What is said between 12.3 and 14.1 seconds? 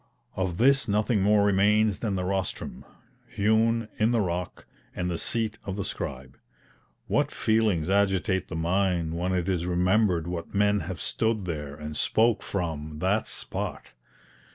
from that spot!